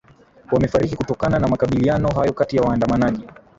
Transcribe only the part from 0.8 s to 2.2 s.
kutokana na makabiliano